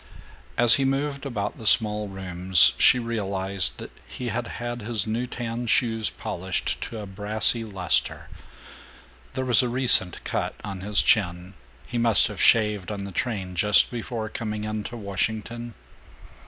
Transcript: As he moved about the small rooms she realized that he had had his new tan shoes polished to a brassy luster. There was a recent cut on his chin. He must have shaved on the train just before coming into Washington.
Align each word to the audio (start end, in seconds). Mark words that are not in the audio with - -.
As 0.57 0.77
he 0.77 0.83
moved 0.83 1.27
about 1.27 1.59
the 1.59 1.67
small 1.67 2.07
rooms 2.07 2.73
she 2.79 2.97
realized 2.97 3.77
that 3.77 3.91
he 4.07 4.29
had 4.29 4.47
had 4.57 4.81
his 4.81 5.05
new 5.05 5.27
tan 5.27 5.67
shoes 5.67 6.09
polished 6.09 6.81
to 6.89 6.97
a 6.97 7.05
brassy 7.05 7.63
luster. 7.63 8.27
There 9.35 9.45
was 9.45 9.61
a 9.61 9.69
recent 9.69 10.23
cut 10.23 10.55
on 10.63 10.81
his 10.81 11.03
chin. 11.03 11.53
He 11.85 11.99
must 11.99 12.25
have 12.29 12.41
shaved 12.41 12.91
on 12.91 13.03
the 13.05 13.11
train 13.11 13.53
just 13.55 13.91
before 13.91 14.27
coming 14.27 14.63
into 14.63 14.97
Washington. 14.97 15.75